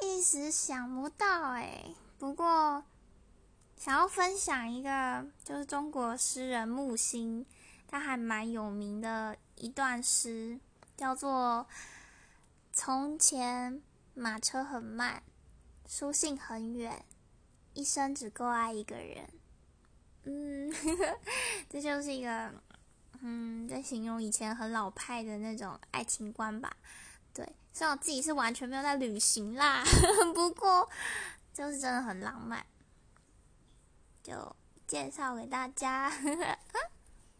[0.00, 1.84] 一时想不到哎。
[2.18, 2.84] 不过
[3.76, 7.44] 想要分享一个，就是中国诗人木心，
[7.86, 10.58] 他还蛮有名的一段诗，
[10.96, 11.66] 叫做
[12.72, 13.82] “从前
[14.14, 15.22] 马车很慢，
[15.86, 17.04] 书信很远，
[17.74, 19.28] 一生只够爱一个人。”
[20.24, 20.72] 嗯，
[21.68, 22.52] 这就是一个。
[23.26, 26.76] 嗯，在形容以前很老派的那种爱情观吧。
[27.34, 29.84] 对，虽然我自己是完全没有在旅行啦，
[30.34, 30.88] 不过
[31.52, 32.64] 就是真的很浪漫，
[34.22, 34.54] 就
[34.86, 36.10] 介绍给大家。